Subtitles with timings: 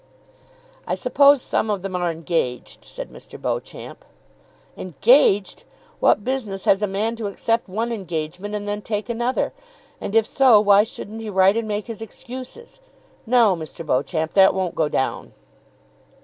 [0.87, 3.39] "I suppose some of them are engaged," said Mr.
[3.39, 3.97] Beauclerk.
[4.75, 5.63] "Engaged!
[5.99, 9.53] What business has a man to accept one engagement and then take another?
[10.01, 12.79] And, if so, why shouldn't he write and make his excuses?
[13.27, 13.85] No, Mr.
[13.85, 15.33] Beauclerk, that won't go down."